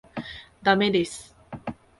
[0.63, 1.37] 駄目です。